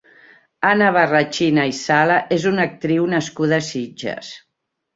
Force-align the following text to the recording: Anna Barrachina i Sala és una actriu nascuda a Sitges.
Anna 0.69 0.87
Barrachina 0.95 1.67
i 1.73 1.75
Sala 1.81 2.17
és 2.39 2.49
una 2.55 2.67
actriu 2.73 3.07
nascuda 3.15 3.61
a 3.63 3.69
Sitges. 3.71 4.35